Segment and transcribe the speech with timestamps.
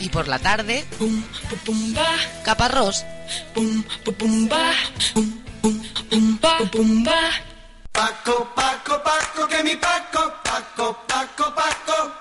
[0.00, 0.84] Y por la tarde,
[2.42, 3.04] Caparrós.
[7.92, 12.12] Paco, Paco, Paco, que mi Paco, Paco, Paco, Paco.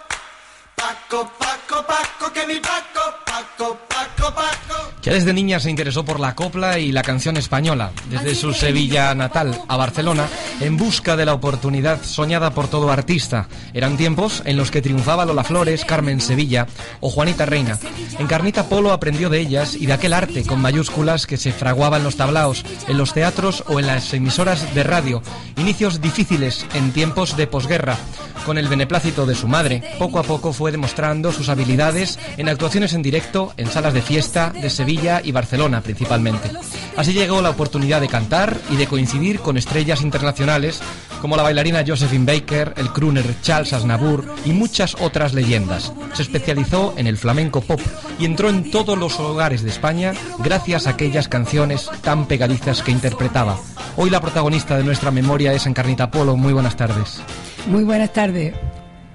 [0.76, 4.98] Paco, Paco, Paco, que mi Paco, Paco, Paco, Paco.
[5.09, 9.59] Desde niña se interesó por la copla y la canción española, desde su Sevilla natal
[9.67, 10.27] a Barcelona,
[10.62, 13.48] en busca de la oportunidad soñada por todo artista.
[13.73, 16.67] Eran tiempos en los que triunfaba Lola Flores, Carmen Sevilla
[17.00, 17.80] o Juanita Reina.
[18.20, 21.98] En Carnita Polo aprendió de ellas y de aquel arte con mayúsculas que se fraguaba
[21.98, 25.23] en los tablaos, en los teatros o en las emisoras de radio.
[25.58, 27.98] Inicios difíciles en tiempos de posguerra.
[28.45, 32.94] Con el beneplácito de su madre, poco a poco fue demostrando sus habilidades en actuaciones
[32.94, 36.50] en directo en salas de fiesta de Sevilla y Barcelona principalmente.
[36.97, 40.81] Así llegó la oportunidad de cantar y de coincidir con estrellas internacionales
[41.22, 45.94] como la bailarina Josephine Baker, el crooner Charles Aznavour y muchas otras leyendas.
[46.14, 47.80] Se especializó en el flamenco pop
[48.20, 52.92] y entró en todos los hogares de España gracias a aquellas canciones tan pegadizas que
[52.92, 53.58] interpretaba.
[53.97, 56.38] Hoy la protagonista de nuestra memoria es Encarnita Polo.
[56.38, 57.22] Muy buenas tardes.
[57.67, 58.53] Muy buenas tardes.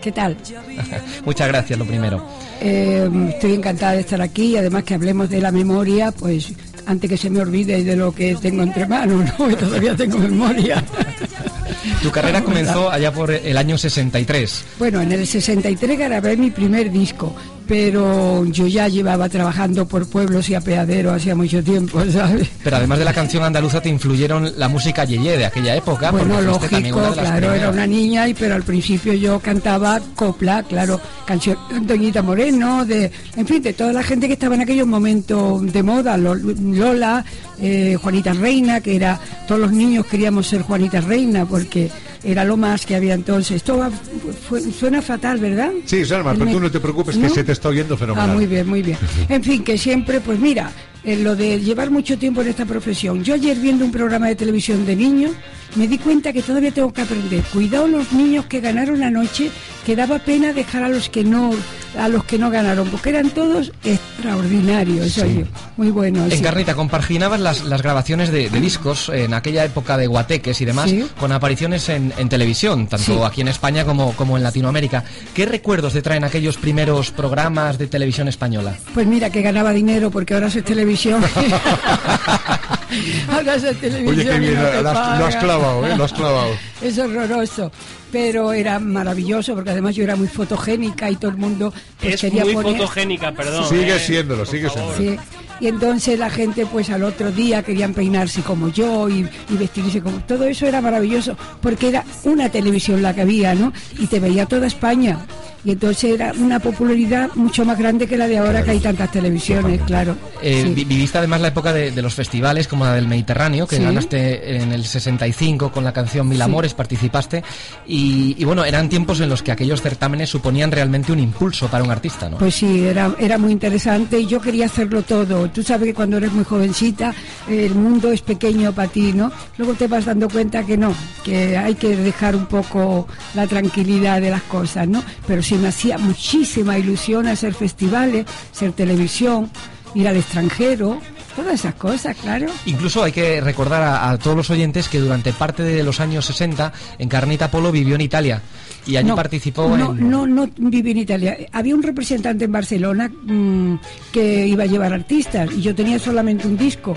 [0.04, 0.36] ¿Qué tal?
[1.24, 2.22] Muchas gracias, lo primero.
[2.60, 6.52] Eh, estoy encantada de estar aquí y además que hablemos de la memoria, pues
[6.84, 9.48] antes que se me olvide de lo que tengo entre manos, ¿no?
[9.48, 10.84] Que todavía tengo memoria.
[12.02, 14.64] Tu carrera comenzó allá por el año 63.
[14.78, 17.34] Bueno, en el 63 grabé mi primer disco,
[17.66, 22.48] pero yo ya llevaba trabajando por pueblos y apeaderos hacía mucho tiempo, ¿sabes?
[22.62, 26.10] Pero además de la canción andaluza te influyeron la música yeye de aquella época.
[26.10, 31.56] Bueno, lógico, claro, era una niña, y pero al principio yo cantaba copla, claro, canción
[31.70, 35.72] de Antoñita Moreno, de, en fin, de toda la gente que estaba en aquellos momentos
[35.72, 37.24] de moda, Lo- Lola,
[37.60, 39.18] eh, Juanita Reina, que era,
[39.48, 41.90] todos los niños queríamos ser Juanita Reina, porque
[42.24, 43.56] era lo más que había entonces.
[43.56, 45.70] Esto va- fue- suena fatal, ¿verdad?
[45.84, 48.30] Sí, Salma, pero Me- tú no te preocupes que se te está oyendo fenomenal.
[48.30, 48.98] Ah, muy bien, muy bien.
[49.28, 50.70] En fin, que siempre, pues mira,
[51.04, 53.22] en lo de llevar mucho tiempo en esta profesión.
[53.24, 55.32] Yo ayer viendo un programa de televisión de niños,
[55.76, 57.42] me di cuenta que todavía tengo que aprender.
[57.52, 59.50] Cuidado los niños que ganaron anoche,
[59.84, 61.50] que daba pena dejar a los que no,
[61.98, 65.44] a los que no ganaron, porque eran todos extraordinarios, oye,
[65.76, 66.32] muy buenos.
[66.32, 66.38] sí.
[66.38, 70.90] Encarnita, compaginabas las, las grabaciones de, de discos en aquella época de guateques y demás
[70.90, 71.04] Sí.
[71.18, 73.18] con apariciones en, en televisión, tanto Sí.
[73.24, 75.04] aquí en España como, como en Latinoamérica.
[75.34, 78.76] ¿Qué recuerdos te traen aquellos primeros programas de televisión española?
[78.94, 80.93] Pues mira que ganaba dinero porque ahora es televisión.
[83.30, 84.08] ahora es televisión.
[84.08, 85.96] Oye, qué y bien, no te lo has, lo has clavado, ¿eh?
[85.96, 86.50] Lo has clavado.
[86.82, 87.72] Es horroroso.
[88.12, 92.20] Pero era maravilloso porque además yo era muy fotogénica y todo el mundo pues, es
[92.20, 92.76] quería muy poner.
[92.76, 93.68] fotogénica, perdón.
[93.68, 94.96] Sigue eh, siéndolo, sigue siéndolo.
[94.96, 95.16] Sí.
[95.60, 100.00] Y entonces la gente pues al otro día querían peinarse como yo y, y vestirse
[100.00, 100.18] como...
[100.18, 103.72] Todo eso era maravilloso porque era una televisión la que había, ¿no?
[103.98, 105.18] Y te veía toda España.
[105.66, 109.10] Y entonces era una popularidad mucho más grande que la de ahora que hay tantas
[109.10, 110.14] televisiones, claro.
[110.42, 110.84] Eh, Sí.
[110.84, 113.82] Viviste además la época de, de los festivales como la del Mediterráneo, que Sí.
[113.82, 116.42] ganaste en el 65 con la canción Mil Sí.
[116.42, 117.42] Amores, participaste.
[117.86, 121.82] Y, y bueno, eran tiempos en los que aquellos certámenes suponían realmente un impulso para
[121.82, 122.36] un artista, ¿no?
[122.36, 125.48] Pues sí, era, era muy interesante y yo quería hacerlo todo.
[125.54, 127.14] Tú sabes que cuando eres muy jovencita
[127.48, 129.30] el mundo es pequeño para ti, ¿no?
[129.56, 130.92] Luego te vas dando cuenta que no,
[131.24, 135.02] que hay que dejar un poco la tranquilidad de las cosas, ¿no?
[135.28, 139.48] Pero sí me hacía muchísima ilusión hacer festivales, hacer televisión,
[139.94, 140.98] ir al extranjero,
[141.34, 142.46] todas esas cosas, claro.
[142.66, 146.24] Incluso hay que recordar a, a todos los oyentes que durante parte de los años
[146.26, 148.42] 60 Encarnita Polo vivió en Italia
[148.86, 150.10] y allí no, participó no, en...
[150.10, 151.36] No, no viví en Italia.
[151.52, 153.76] Había un representante en Barcelona mm,
[154.12, 156.94] que iba a llevar artistas y yo tenía solamente un disco.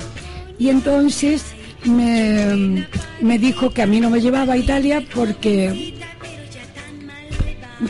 [0.60, 1.44] Y entonces
[1.86, 2.88] me,
[3.22, 5.97] me dijo que a mí no me llevaba a Italia porque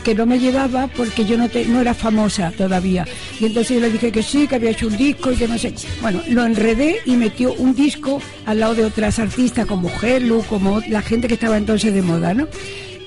[0.04, 3.06] que no me llevaba porque yo no, te- no era famosa todavía.
[3.40, 5.58] Y entonces yo le dije que sí, que había hecho un disco y que no
[5.58, 5.74] sé.
[6.02, 10.80] Bueno, lo enredé y metió un disco al lado de otras artistas como Helu, como
[10.88, 12.46] la gente que estaba entonces de moda, ¿no?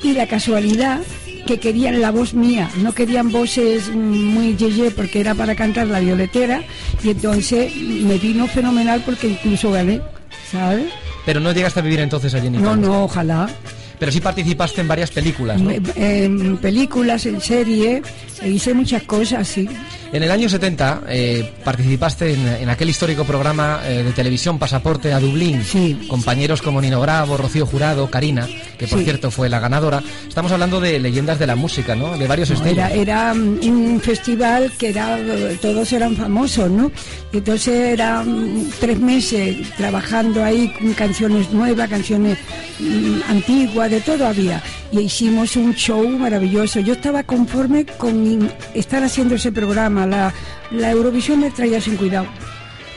[0.03, 0.99] Y la casualidad
[1.45, 5.99] que querían la voz mía, no querían voces muy yeye porque era para cantar la
[5.99, 6.63] violetera
[7.03, 10.01] y entonces me vino fenomenal porque incluso gané,
[10.51, 10.85] ¿sabes?
[11.25, 12.75] Pero no llegaste a vivir entonces allí en Italia.
[12.75, 13.49] No, no, ojalá.
[14.01, 15.69] Pero sí participaste en varias películas, ¿no?
[15.95, 18.01] En películas, en serie,
[18.41, 19.69] e hice muchas cosas, sí.
[20.11, 25.13] En el año 70 eh, participaste en, en aquel histórico programa eh, de televisión Pasaporte
[25.13, 25.63] a Dublín.
[25.63, 26.07] Sí.
[26.09, 28.47] Compañeros como Nino Bravo, Rocío Jurado, Karina,
[28.79, 29.05] que por Sí.
[29.05, 30.01] cierto fue la ganadora.
[30.27, 32.17] Estamos hablando de leyendas de la música, ¿no?
[32.17, 32.73] De varios estilos.
[32.73, 36.91] Era, era mm, un festival que era, eh, todos eran famosos, ¿no?
[37.31, 42.37] Entonces eran tres meses trabajando ahí con canciones nuevas, canciones
[42.79, 44.63] mm, antiguas, de todo había.
[44.91, 46.79] Y hicimos un show maravilloso.
[46.79, 50.07] Yo estaba conforme con estar haciendo ese programa.
[50.07, 50.33] La,
[50.71, 52.25] la Eurovisión me traía sin cuidado.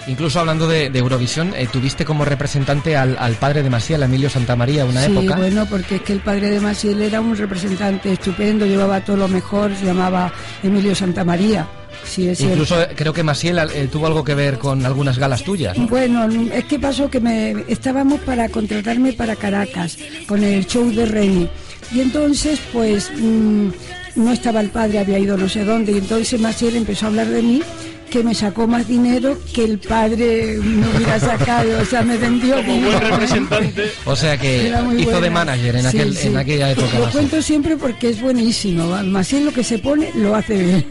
[0.06, 4.28] Incluso hablando de, de Eurovisión, eh, tuviste como representante al, al padre de Maciel, Emilio
[4.28, 5.36] Santamaría, una sí, época.
[5.36, 9.28] bueno, porque es que el padre de Maciel era un representante estupendo, llevaba todo lo
[9.28, 10.30] mejor, se llamaba
[10.62, 11.66] Emilio Santamaría.
[12.04, 12.54] Sí, es cierto.
[12.54, 15.76] Incluso eh, creo que Maciel eh, tuvo algo que ver con algunas galas tuyas.
[15.78, 15.86] ¿no?
[15.88, 19.96] Bueno, es que pasó que me estábamos para contratarme para Caracas
[20.26, 21.48] con el show de Reni.
[21.92, 23.68] Y entonces, pues, mm,
[24.16, 25.92] no estaba el padre, había ido no sé dónde.
[25.92, 27.62] Y entonces Maciel empezó a hablar de mí,
[28.10, 31.80] que me sacó más dinero que el padre me hubiera sacado.
[31.80, 33.90] O sea, me vendió Como buen representante.
[34.04, 34.68] O sea que
[34.98, 35.30] hizo de buena.
[35.30, 36.28] manager en, Sí, aquel, sí.
[36.28, 36.98] en aquella época.
[37.00, 38.86] Lo cuento siempre porque es buenísimo.
[39.02, 40.86] Maciel lo que se pone lo hace bien.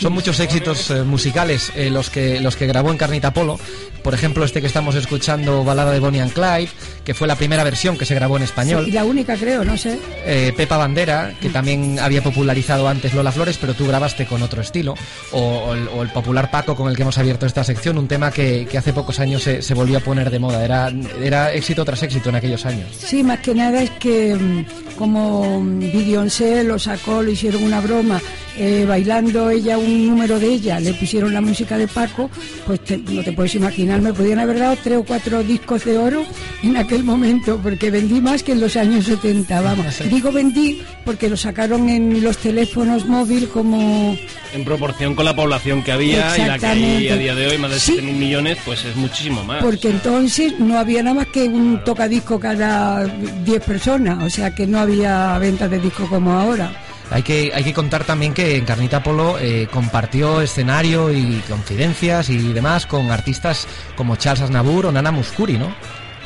[0.00, 3.58] Son muchos éxitos eh, musicales eh, los que los que grabó en Carnita Polo.
[4.06, 6.68] Por ejemplo, este que estamos escuchando, Balada de Bonnie and Clyde,
[7.04, 8.86] que fue la primera versión que se grabó en español.
[8.86, 9.98] Y la única creo, no sé.
[10.24, 14.62] Eh, Pepa Bandera, que también había popularizado antes Lola Flores, pero tú grabaste con otro
[14.62, 14.94] estilo.
[15.32, 18.06] O, o el, o el popular Paco con el que hemos abierto esta sección, un
[18.06, 20.64] tema que, que hace pocos años se, se volvió a poner de moda.
[20.64, 22.86] Era, era éxito tras éxito en aquellos años.
[22.96, 27.80] Sí, más que nada es que mm, como mm, Beyoncé lo sacó, le hicieron una
[27.80, 28.20] broma,
[28.58, 32.30] eh, bailando ella un número de ella, le pusieron la música de Paco,
[32.66, 35.98] pues te- no te puedes imaginar, me podían haber dado tres o cuatro discos de
[35.98, 36.24] oro
[36.62, 39.86] en aquel momento, porque vendí más que en los años 70, vamos.
[40.10, 44.16] Digo vendí porque lo sacaron en los teléfonos móviles como...
[44.54, 47.58] En proporción con la población que había y la que hay a día de hoy,
[47.58, 47.96] más de Sí.
[47.98, 49.62] 7.000 millones, pues es muchísimo más.
[49.62, 54.66] Porque entonces no había nada más que un tocadisco cada 10 personas, o sea que
[54.66, 56.72] no había ventas de disco como ahora.
[57.10, 62.30] Hay que, hay que contar también que en Carnita Polo eh, compartió escenario y confidencias
[62.30, 63.66] y demás con artistas
[63.96, 65.72] como Charles Aznavour o Nana Muscuri, ¿no?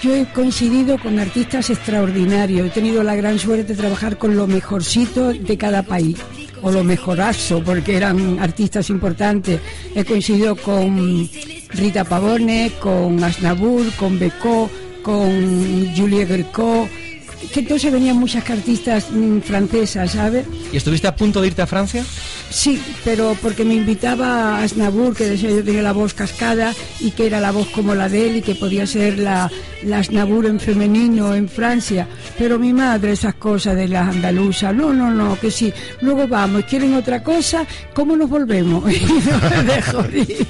[0.03, 4.47] Yo he coincidido con artistas extraordinarios, he tenido la gran suerte de trabajar con lo
[4.47, 6.17] mejorcito de cada país,
[6.63, 9.61] o lo mejorazo, porque eran artistas importantes.
[9.95, 11.29] He coincidido con
[11.69, 14.71] Rita Pavone, con Asnavour, con Becó,
[15.03, 16.89] con Julie Greco,
[17.51, 20.47] que entonces venían muchas artistas mm, francesas, ¿sabes?
[20.73, 22.05] ¿Y estuviste a punto de irte a Francia?
[22.51, 27.11] Sí, pero porque me invitaba a Asnavour, que decía yo tenía la voz cascada y
[27.13, 29.51] que era la voz como la de él y que podía ser la,
[29.83, 32.07] la Asnavour en femenino en Francia.
[32.39, 35.73] Pero mi madre, esas cosas de las andaluzas, no, no, no, que sí.
[36.01, 38.85] Luego vamos, quieren otra cosa, ¿cómo nos volvemos?
[39.01, 40.47] Y no me dejo ir.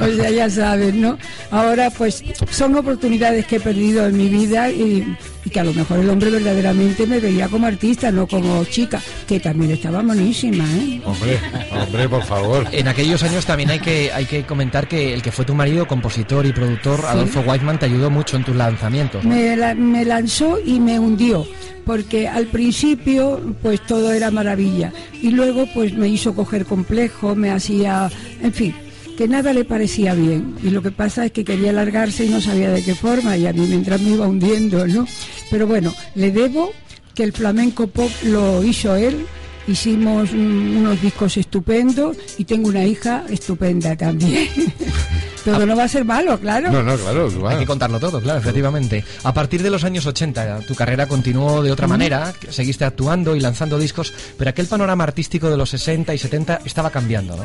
[0.00, 1.18] O sea, ya sabes, ¿no?
[1.50, 5.72] Ahora, pues, son oportunidades que he perdido en mi vida y, y que a lo
[5.72, 10.64] mejor el hombre verdaderamente me veía como artista, no como chica, que también estaba monísima,
[10.76, 11.00] ¿eh?
[11.04, 11.38] Hombre,
[11.72, 12.66] hombre, por favor.
[12.72, 15.86] En aquellos años también hay que, hay que comentar que el que fue tu marido,
[15.88, 19.24] compositor y productor, Adolfo Whiteman, te ayudó mucho en tus lanzamientos.
[19.24, 19.30] ¿no?
[19.30, 21.46] me, la- me lanzó y me hundió
[21.86, 27.50] porque al principio pues todo era maravilla y luego pues me hizo coger complejo me
[27.50, 28.10] hacía
[28.42, 28.74] en fin
[29.20, 32.40] que nada le parecía bien y lo que pasa es que quería largarse y no
[32.40, 35.06] sabía de qué forma y a mí mientras me iba hundiendo no
[35.50, 36.72] pero bueno le debo
[37.14, 39.26] que el flamenco pop lo hizo él
[39.68, 44.48] hicimos unos discos estupendos y tengo una hija estupenda también
[45.44, 47.26] todo no va a ser malo claro No, no, claro.
[47.46, 47.58] Hay va.
[47.58, 49.04] que contarlo todo, claro, efectivamente.
[49.22, 53.40] A partir de los años 80, tu carrera continuó de otra manera, seguiste actuando y
[53.40, 57.44] lanzando discos, pero aquel panorama artístico de los 60 y 70 estaba cambiando, ¿no?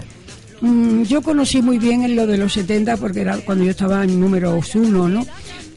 [0.61, 4.03] Mm, yo conocí muy bien en lo de los 70 porque era cuando yo estaba
[4.03, 5.25] en números uno, ¿no?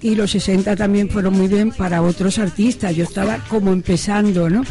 [0.01, 2.95] Y los 60 también fueron muy bien para otros artistas.
[2.95, 4.63] Yo estaba como empezando, ¿no?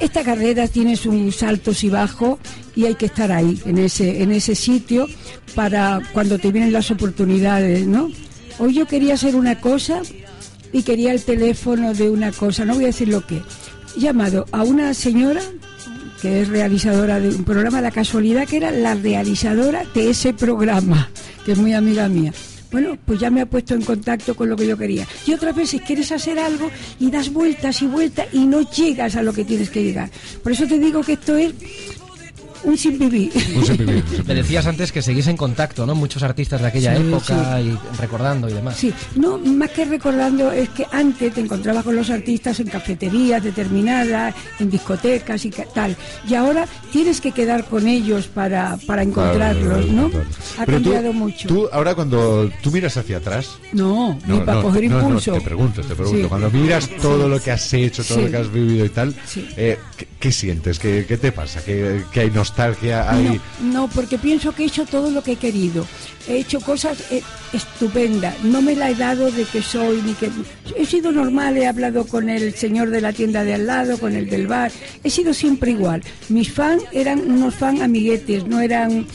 [0.00, 2.38] Esta carrera tiene sus saltos y bajos
[2.74, 5.08] y hay que estar ahí, en ese, en ese sitio,
[5.54, 8.10] para cuando te vienen las oportunidades, ¿no?
[8.58, 10.02] Hoy yo quería hacer una cosa
[10.72, 13.42] y quería el teléfono de una cosa, no voy a decir lo que.
[13.96, 15.40] Llamado a una señora
[16.20, 21.10] que es realizadora de un programa, la casualidad que era la realizadora de ese programa,
[21.44, 22.32] que es muy amiga mía.
[22.70, 25.06] Bueno, pues ya me ha puesto en contacto con lo que yo quería.
[25.26, 29.22] Y otras veces quieres hacer algo y das vueltas y vueltas y no llegas a
[29.22, 30.10] lo que tienes que llegar.
[30.42, 31.54] Por eso te digo que esto es
[32.66, 33.30] un sin vivir.
[33.54, 35.94] Un sin vivir, un sin Me decías antes que seguís en contacto, ¿no?
[35.94, 38.76] Muchos artistas de aquella Sí, época y recordando y demás.
[38.76, 43.42] Sí, no, más que recordando es que antes te encontrabas con los artistas en cafeterías
[43.42, 45.96] determinadas, en discotecas y tal.
[46.28, 50.10] Y ahora tienes que quedar con ellos para, para encontrarlos, ¿no?
[50.58, 51.48] Ha Pero tú- cambiado mucho.
[51.48, 55.32] Tú, ahora cuando tú miras hacia atrás, No, ni para no, coger no, no, impulso.
[55.34, 56.22] te pregunto, te pregunto.
[56.22, 56.28] Sí.
[56.28, 58.24] Cuando miras todo lo que has hecho, todo Sí.
[58.24, 59.48] lo que has vivido y tal, Sí.
[59.56, 60.78] eh, ¿qué, qué sientes?
[60.78, 61.64] ¿Qué, qué te pasa?
[61.64, 62.55] ¿Qué, qué hay nostalgia?
[62.58, 63.40] ¿Hay...
[63.60, 65.86] No, no, porque pienso que he hecho todo lo que he querido.
[66.28, 67.22] He hecho cosas eh,
[67.52, 68.42] estupendas.
[68.42, 70.30] No me la he dado de que soy ni que.
[70.76, 74.14] He sido normal, he hablado con el señor de la tienda de al lado, con
[74.14, 74.72] el del bar.
[75.04, 76.02] He sido siempre igual.
[76.28, 79.06] Mis fans eran unos fans amiguetes, no eran.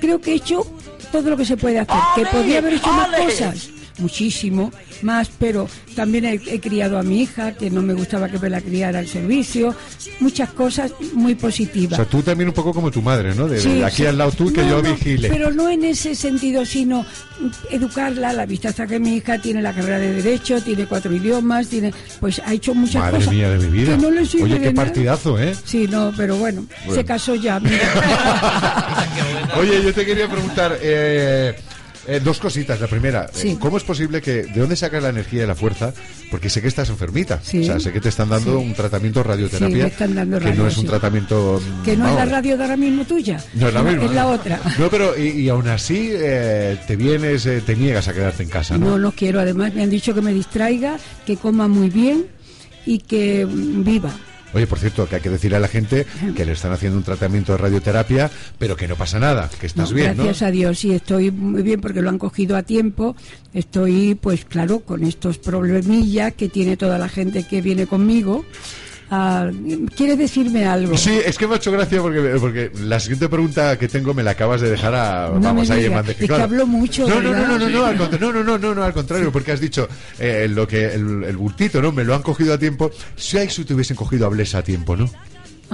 [0.00, 0.66] Creo que he hecho
[1.12, 1.96] todo lo que se puede hacer.
[2.16, 3.73] Que podía haber hecho más cosas.
[3.98, 4.72] Muchísimo
[5.02, 8.50] más, pero también he, he criado a mi hija, que no me gustaba que me
[8.50, 9.74] la criara al servicio.
[10.20, 11.96] Muchas cosas muy O positivas.
[11.96, 13.46] sea, tú también un poco como tu madre, ¿no?
[13.46, 14.06] De, aquí sí.
[14.06, 15.28] al lado tú, que No, yo no, vigile.
[15.28, 17.06] Pero no en ese sentido, sino
[17.70, 21.12] educarla a la vista hasta que mi hija tiene la carrera de Derecho, tiene cuatro
[21.14, 23.32] idiomas, tiene pues ha hecho muchas Madre cosas.
[23.32, 23.96] mía de mi vida.
[23.96, 24.86] que no le sirve Oye, de qué nada.
[24.86, 25.54] partidazo, ¿eh?
[25.64, 26.94] Sí, no, pero bueno, Bueno.
[26.94, 27.60] se casó ya.
[27.60, 27.78] mira.
[29.60, 31.54] Oye, yo te quería preguntar eh,
[32.06, 32.80] eh, dos cositas.
[32.80, 33.56] La primera, eh, Sí.
[33.60, 35.92] ¿cómo es posible que, de dónde sacas la energía y la fuerza?
[36.30, 37.40] Porque sé que estás enfermita.
[37.42, 37.60] Sí.
[37.60, 38.64] O sea, sé que te están dando Sí.
[38.66, 39.86] un tratamiento radioterapia.
[39.86, 41.62] Están dando que no radio, es un tratamiento.
[41.84, 43.42] que no es la radio de ahora mismo tuya.
[43.54, 44.04] No es la misma.
[44.04, 44.60] Es la otra.
[44.78, 48.48] No, pero y, y aún así eh, te vienes, eh, te niegas a quedarte en
[48.48, 48.90] casa, ¿no?
[48.90, 49.40] No, no quiero.
[49.40, 50.96] Además, me han dicho que me distraiga,
[51.26, 52.26] que coma muy bien
[52.86, 54.10] y que viva.
[54.54, 56.06] Oye, por cierto, que hay que decirle a la gente
[56.36, 59.90] que le están haciendo un tratamiento de radioterapia, pero que no pasa nada, que estás
[59.90, 60.24] No, bien, ¿no?
[60.24, 63.16] gracias a Dios, sí, estoy muy bien porque lo han cogido a tiempo.
[63.52, 68.44] Estoy, pues claro, con estos problemillas que tiene toda la gente que viene conmigo.
[69.10, 69.50] Ah,
[69.96, 70.96] ¿Quieres decirme algo?
[70.96, 74.22] Sí, es que me ha hecho gracia porque, porque la siguiente pregunta que tengo me
[74.22, 77.32] la acabas de dejar a, No vamos ahí en es que hablo mucho, No, no,
[77.32, 79.60] no, no, no, no, al contra- no, no, no, no, no, al contrario, porque has
[79.60, 81.92] dicho eh, lo que el, el bultito, ¿no?
[81.92, 82.90] Me lo han cogido a tiempo.
[83.16, 85.08] Si ahí si te hubiesen cogido a Blesa a tiempo, ¿no?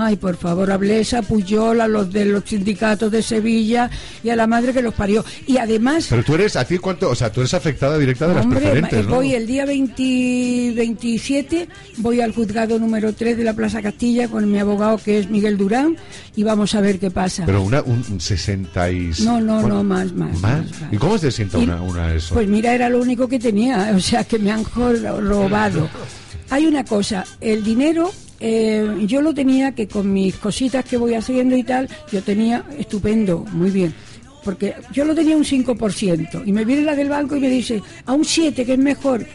[0.03, 3.91] Ay, por favor, a Blesa, Puyol, a los de los sindicatos de Sevilla
[4.25, 5.23] y a la madre que los parió.
[5.47, 7.11] Y además, Pero tú eres, ¿a ti cuánto?
[7.11, 9.17] O sea, tú eres afectada directa de las hombre, preferentes, ma- ¿no?
[9.17, 14.51] voy el día 20 27, voy al juzgado número 3 de la Plaza Castilla con
[14.51, 15.97] mi abogado que es Miguel Durán
[16.35, 17.45] y vamos a ver qué pasa.
[17.45, 19.11] Pero una, un, un 60 y...
[19.25, 20.41] No, no, no, más, más, ¿Más?
[20.41, 20.93] más, más.
[20.93, 22.35] ¿Y cómo se sienta Y- una, una eso?
[22.35, 25.89] Pues mira, era lo único que tenía, o sea, que me han robado.
[26.51, 31.15] Hay una cosa, el dinero eh, yo lo tenía que con mis cositas que voy
[31.15, 33.95] haciendo y tal, yo tenía estupendo, muy bien.
[34.43, 37.83] Porque yo lo tenía un 5% y me viene la del banco y me dice,
[38.07, 39.27] a un 7 que es mejor.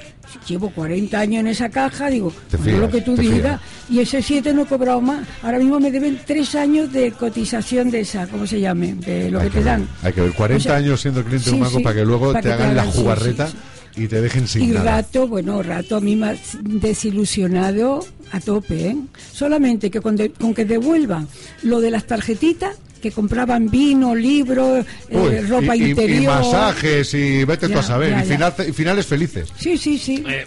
[0.47, 2.33] Llevo 40 años en esa caja, digo,
[2.63, 3.61] fías, lo que tú digas.
[3.87, 5.23] Y ese 7 no he cobrado más.
[5.43, 8.95] Ahora mismo me deben 3 años de cotización de esa, ¿cómo se llame?
[8.95, 9.87] De lo hay que te ver, dan.
[10.01, 12.05] Hay que ver, 40 O sea, años siendo cliente de un banco sí, para que
[12.05, 13.57] luego para te que hagan la sí, jugarreta sí.
[13.97, 14.97] Y te dejen sin Y nada.
[15.01, 18.95] rato, bueno, rato a mí ha desilusionado a tope, ¿eh?
[19.31, 21.27] Solamente que con, de- con que devuelvan
[21.63, 26.33] lo de las tarjetitas, que compraban vino, libros, eh, ropa y, y- y interior.
[26.35, 28.09] masajes y vete tú Ya, a saber.
[28.11, 28.33] ya, y, ya.
[28.51, 29.47] final- y finales felices.
[29.57, 30.23] Sí, sí, sí.
[30.27, 30.45] Eh,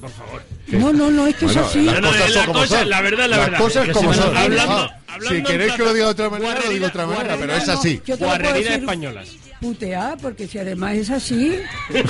[0.00, 0.42] por favor.
[0.68, 1.82] No, no, no, es que Bueno, es así.
[1.82, 2.90] las No, no, cosas eh, son la como cosa- son.
[2.90, 3.58] la verdad, la Las verdad.
[3.58, 4.36] cosas como me- son.
[4.36, 7.06] hablando- Ah, hablando si queréis que lo diga de otra manera, lo digo de otra
[7.06, 8.00] manera, pero es así.
[8.18, 9.28] Guarrería decir españolas.
[9.64, 11.54] Putear, porque si además es así,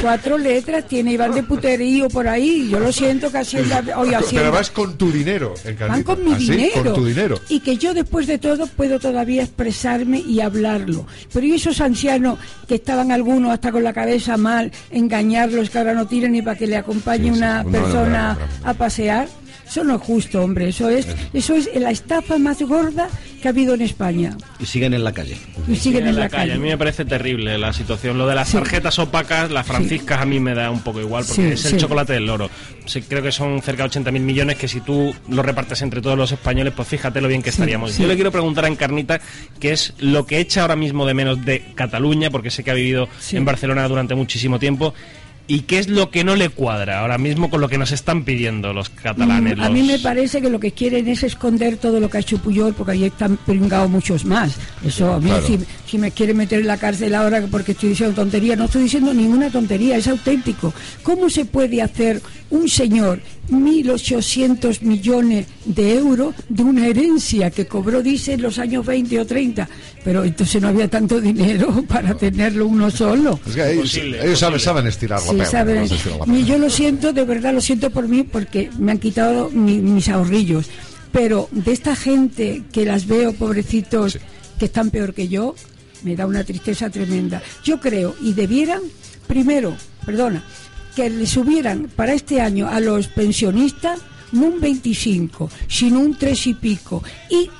[0.02, 2.68] cuatro letras tiene y van de puterío por ahí.
[2.68, 5.54] Yo lo siento que Hacienda, hoy Pero Hacienda, vas con tu dinero,
[5.88, 6.50] van con mi ¿Así?
[6.50, 6.82] dinero.
[6.82, 7.40] Con tu dinero.
[7.48, 11.06] Y que yo después de todo puedo todavía expresarme y hablarlo.
[11.32, 15.94] Pero ¿y esos ancianos que estaban algunos hasta con la cabeza mal, engañarlos que ahora
[15.94, 17.38] no tienen ni para que le acompañe Sí, sí.
[17.38, 18.68] una No, persona no, no, no.
[18.70, 19.28] a pasear?
[19.74, 20.68] Eso no es justo, hombre.
[20.68, 23.08] Eso es, eso es la estafa más gorda
[23.42, 24.36] que ha habido en España.
[24.60, 25.36] Y siguen en la calle.
[25.66, 26.58] Y siguen en la A mí calle.
[26.58, 28.16] me parece terrible la situación.
[28.16, 28.56] Lo de las Sí.
[28.56, 31.70] tarjetas opacas, las franciscas, a mí me da un poco igual porque Sí, es el
[31.72, 31.76] sí.
[31.78, 32.48] chocolate del loro.
[32.86, 36.16] Sí, creo que son cerca de 80.000 millones que si tú lo repartes entre todos
[36.16, 37.90] los españoles, pues fíjate lo bien que Sí, estaríamos.
[37.90, 38.02] sí.
[38.02, 39.20] Yo le quiero preguntar a Encarnita
[39.58, 42.74] qué es lo que echa ahora mismo de menos de Cataluña, porque sé que ha
[42.74, 43.36] vivido Sí.
[43.36, 44.94] en Barcelona durante muchísimo tiempo.
[45.46, 48.24] ¿Y qué es lo que no le cuadra ahora mismo con lo que nos están
[48.24, 49.58] pidiendo los catalanes?
[49.58, 52.20] Mm, A mí me parece que lo que quieren es esconder todo lo que ha
[52.20, 54.56] hecho Puyol, porque ahí están pringados muchos más.
[54.82, 55.46] Eso, a mí, Claro.
[55.46, 58.84] si, si me quieren meter en la cárcel ahora porque estoy diciendo tontería, no estoy
[58.84, 60.72] diciendo ninguna tontería, es auténtico.
[61.02, 63.20] ¿Cómo se puede hacer un señor
[63.50, 69.26] 1.800 millones de euros de una herencia que cobró, dice, en los años 20 o
[69.26, 69.68] 30?
[70.04, 73.38] Pero entonces no había tanto dinero para tenerlo uno solo.
[73.46, 75.76] Es que ellos, saben, saben estirar la Sí, perra, saben.
[75.80, 78.70] no sé si la- Y yo lo siento, de verdad lo siento por mí porque
[78.78, 80.66] me han quitado mi- mis ahorrillos.
[81.12, 84.18] Pero de esta gente que las veo, pobrecitos, Sí.
[84.58, 85.54] que están peor que yo,
[86.02, 87.42] me da una tristeza tremenda.
[87.64, 88.80] Yo creo, y debieran,
[89.26, 89.74] primero,
[90.04, 90.44] perdona,
[90.94, 94.00] que le subieran para este año a los pensionistas
[94.32, 97.02] no un 25, sino un 3 y pico.
[97.30, 97.50] Y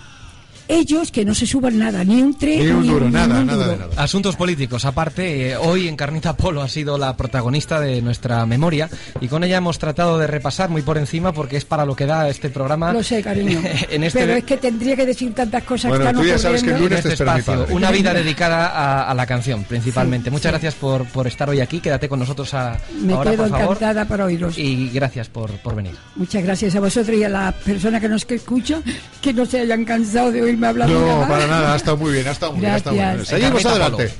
[0.68, 3.64] ellos que no se suban nada, ni un 3 Ni un duro, nada, un nada
[3.66, 3.70] duro.
[3.78, 4.02] de nada.
[4.02, 8.88] Asuntos políticos, aparte, eh, hoy en Carnita Polo ha sido la protagonista de nuestra memoria
[9.20, 12.06] y con ella hemos tratado de repasar muy por encima porque es para lo que
[12.06, 12.92] da este programa.
[12.92, 13.60] Lo sé, cariño.
[13.90, 16.38] en este, Pero es que tendría que decir tantas cosas Bueno, que están tú ya
[16.38, 17.54] sabes que el lunes te este mi espacio.
[17.60, 17.74] padre.
[17.74, 20.30] Una vida dedicada a, a la canción, principalmente.
[20.30, 20.52] Sí, Muchas sí.
[20.52, 21.80] gracias por, por estar hoy aquí.
[21.80, 23.76] Quédate con nosotros a, Me ahora, quedo por favor.
[23.76, 24.56] encantada para oíros.
[24.58, 25.92] Y gracias por, por venir.
[26.16, 28.82] Muchas gracias a vosotros y a las personas que nos que escuchan,
[29.20, 30.53] que no se hayan cansado de oírme
[30.86, 32.82] no, para nada, ha estado muy bien, ha estado muy bien.
[32.90, 33.26] Bien.
[33.26, 34.12] Seguimos adelante.